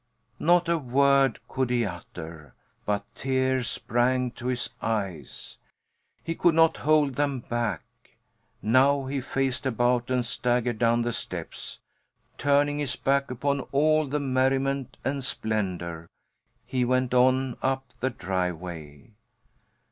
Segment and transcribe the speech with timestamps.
[0.39, 2.55] Not a word could he utter,
[2.87, 5.59] but tears sprang to his eyes;
[6.23, 7.83] he could not hold them back.
[8.63, 11.77] Now he faced about and staggered down the steps.
[12.39, 16.07] Turning his back upon all the merriment and splendour,
[16.65, 19.11] he went on up the driveway.